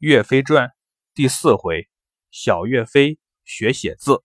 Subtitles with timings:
[0.00, 0.70] 岳飞传
[1.12, 1.88] 第四回，
[2.30, 4.22] 小岳飞学写字。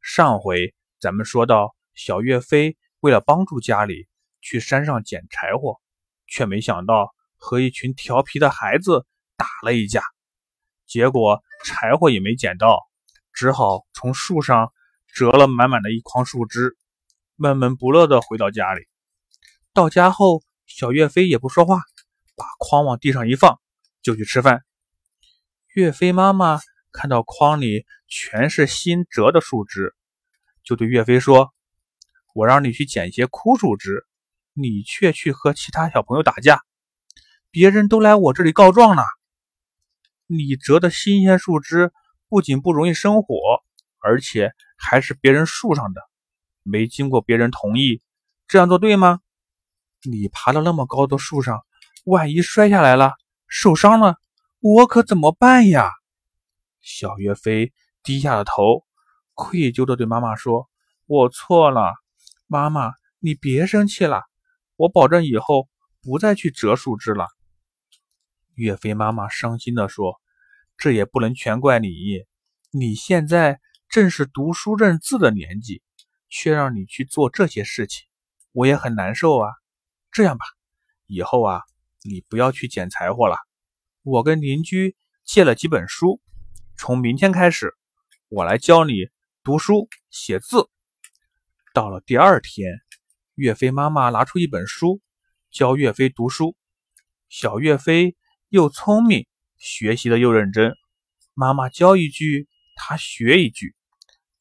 [0.00, 4.06] 上回咱们说到，小岳飞为了帮助家里，
[4.40, 5.80] 去山上捡柴火，
[6.28, 9.04] 却没想到和一群调皮的孩子
[9.36, 10.04] 打了一架，
[10.86, 12.78] 结果柴火也没捡到，
[13.32, 14.70] 只好从树上
[15.08, 16.76] 折了满满的一筐树枝，
[17.34, 18.86] 闷闷不乐地回到家里。
[19.74, 21.80] 到家后，小岳飞也不说话，
[22.36, 23.58] 把筐往地上一放，
[24.00, 24.62] 就去吃饭。
[25.74, 26.60] 岳飞妈妈
[26.92, 29.94] 看到筐里全是新折的树枝，
[30.62, 31.54] 就对岳飞说
[32.36, 34.04] ：“我让你去捡一些枯树枝，
[34.52, 36.60] 你却去和其他小朋友打架，
[37.50, 39.02] 别人都来我这里告状呢。
[40.26, 41.90] 你折的新鲜树枝
[42.28, 43.34] 不仅不容易生火，
[43.98, 46.02] 而且还是别人树上的，
[46.62, 48.02] 没经过别人同意，
[48.46, 49.20] 这样做对吗？
[50.02, 51.64] 你爬到那么高的树上，
[52.04, 53.14] 万一摔下来了，
[53.48, 54.16] 受伤了。”
[54.64, 55.90] 我可怎么办呀？
[56.82, 57.72] 小岳飞
[58.04, 58.86] 低下了头，
[59.34, 60.68] 愧疚地对妈妈说
[61.06, 61.92] ：“我错了，
[62.46, 64.22] 妈妈，你别生气了，
[64.76, 65.68] 我保证以后
[66.00, 67.26] 不再去折树枝了。”
[68.54, 70.20] 岳飞妈妈伤心地说
[70.78, 72.22] ：“这也不能全怪你，
[72.70, 75.82] 你现在正是读书认字的年纪，
[76.28, 78.06] 却让你去做这些事情，
[78.52, 79.50] 我也很难受啊。
[80.12, 80.44] 这样吧，
[81.08, 81.62] 以后啊，
[82.04, 83.38] 你不要去捡柴火了。”
[84.04, 86.20] 我跟邻居借了几本书，
[86.76, 87.72] 从明天开始，
[88.28, 88.94] 我来教你
[89.44, 90.68] 读书写字。
[91.72, 92.80] 到了第二天，
[93.36, 95.00] 岳飞妈妈拿出一本书
[95.52, 96.56] 教岳飞读书。
[97.28, 98.16] 小岳飞
[98.48, 99.24] 又聪明，
[99.56, 100.74] 学习的又认真。
[101.34, 103.72] 妈妈教一句，他学一句，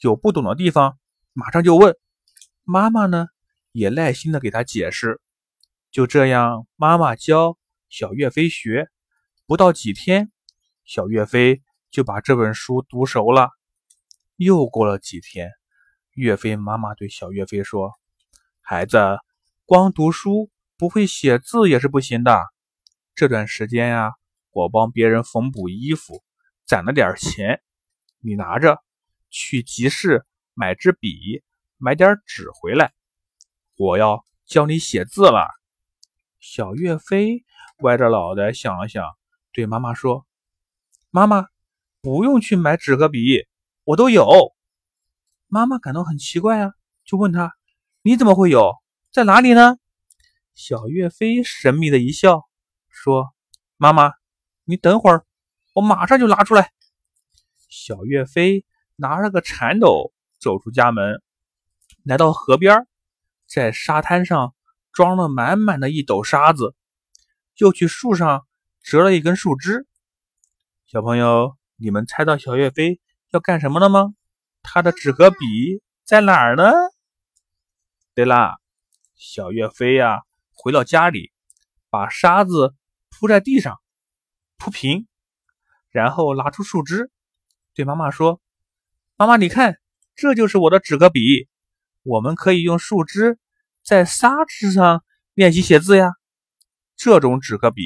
[0.00, 0.98] 有不懂的地方
[1.34, 1.94] 马上就问。
[2.64, 3.26] 妈妈呢，
[3.72, 5.20] 也耐心的给他解释。
[5.90, 7.58] 就这样，妈妈教，
[7.90, 8.88] 小岳飞学。
[9.50, 10.30] 不到几天，
[10.84, 13.50] 小岳飞就把这本书读熟了。
[14.36, 15.50] 又过了几天，
[16.12, 17.98] 岳飞妈妈对小岳飞说
[18.62, 19.18] ：“孩子，
[19.64, 22.40] 光读书不会写字也是不行的。
[23.16, 24.12] 这段时间呀，
[24.52, 26.22] 我帮别人缝补衣服，
[26.64, 27.60] 攒了点钱，
[28.20, 28.80] 你拿着
[29.30, 31.42] 去集市买支笔，
[31.76, 32.92] 买点纸回来。
[33.74, 35.48] 我要教你写字了。”
[36.38, 37.44] 小岳飞
[37.78, 39.04] 歪着脑袋想了想。
[39.52, 40.26] 对妈妈说
[41.10, 41.48] ：“妈妈，
[42.00, 43.46] 不用去买纸和笔，
[43.84, 44.54] 我都有。”
[45.48, 46.72] 妈妈感到很奇怪啊，
[47.04, 47.56] 就问他
[48.02, 48.74] ：“你怎么会有？
[49.10, 49.76] 在哪里呢？”
[50.54, 52.48] 小岳飞神秘的一笑，
[52.88, 53.34] 说
[53.76, 54.12] ：“妈妈，
[54.64, 55.26] 你等会儿，
[55.74, 56.72] 我马上就拿出来。”
[57.68, 61.20] 小岳飞拿着个铲斗走出家门，
[62.04, 62.86] 来到河边，
[63.46, 64.54] 在沙滩上
[64.92, 66.76] 装了满满的一斗沙子，
[67.56, 68.46] 又去树上。
[68.82, 69.86] 折了一根树枝，
[70.86, 72.98] 小朋友，你们猜到小岳飞
[73.30, 74.14] 要干什么了吗？
[74.62, 75.36] 他的纸和笔
[76.04, 76.72] 在哪儿呢？
[78.14, 78.56] 对啦，
[79.16, 81.30] 小岳飞呀，回到家里，
[81.90, 82.74] 把沙子
[83.10, 83.78] 铺在地上，
[84.56, 85.06] 铺平，
[85.90, 87.10] 然后拿出树枝，
[87.74, 88.40] 对妈妈说
[89.16, 89.78] ：“妈妈，你看，
[90.16, 91.48] 这就是我的纸和笔，
[92.02, 93.38] 我们可以用树枝
[93.84, 95.04] 在沙子上
[95.34, 96.10] 练习写字呀。
[96.96, 97.84] 这种纸和笔。”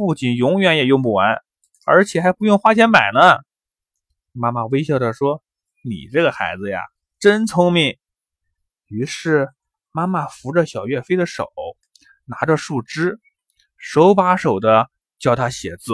[0.00, 1.42] 不仅永远也用不完，
[1.84, 3.36] 而且还不用花钱买呢。
[4.32, 5.44] 妈妈微笑着说
[5.84, 6.80] ：“你这个孩子呀，
[7.18, 7.98] 真聪明。”
[8.88, 9.50] 于是，
[9.92, 11.46] 妈妈扶着小岳飞的手，
[12.24, 13.20] 拿着树枝，
[13.76, 15.92] 手把手的教他写字。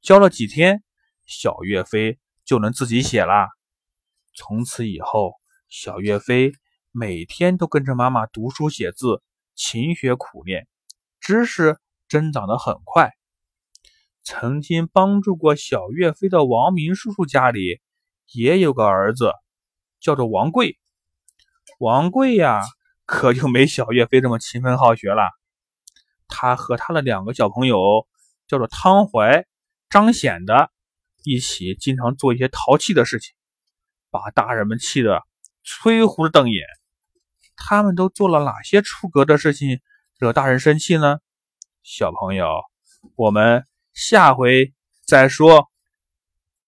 [0.00, 0.82] 教了几天，
[1.26, 3.50] 小岳飞就能自己写了。
[4.34, 5.34] 从此以后，
[5.68, 6.54] 小岳飞
[6.90, 9.22] 每天都跟着妈妈读书写字，
[9.54, 10.66] 勤学苦练，
[11.20, 11.78] 知识。
[12.08, 13.12] 增长得很快。
[14.22, 17.80] 曾经帮助过小岳飞的王明叔叔家里
[18.32, 19.32] 也有个儿子，
[20.00, 20.78] 叫做王贵。
[21.78, 22.62] 王贵呀，
[23.04, 25.30] 可就没小岳飞这么勤奋好学了。
[26.26, 28.08] 他和他的两个小朋友，
[28.46, 29.44] 叫做汤怀、
[29.90, 30.70] 张显的，
[31.22, 33.34] 一起经常做一些淘气的事情，
[34.10, 35.22] 把大人们气得
[35.62, 36.64] 吹胡子瞪眼。
[37.56, 39.80] 他们都做了哪些出格的事情，
[40.18, 41.18] 惹大人生气呢？
[41.84, 42.62] 小朋友，
[43.14, 44.72] 我们下回
[45.06, 45.68] 再说。